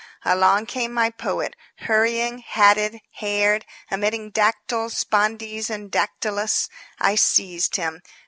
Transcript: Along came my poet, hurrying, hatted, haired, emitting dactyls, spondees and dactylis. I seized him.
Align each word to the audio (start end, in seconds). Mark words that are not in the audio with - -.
Along 0.25 0.65
came 0.65 0.91
my 0.95 1.11
poet, 1.11 1.55
hurrying, 1.81 2.39
hatted, 2.39 3.01
haired, 3.17 3.67
emitting 3.91 4.31
dactyls, 4.31 4.95
spondees 4.97 5.69
and 5.69 5.91
dactylis. 5.91 6.69
I 6.99 7.13
seized 7.13 7.75
him. 7.75 8.01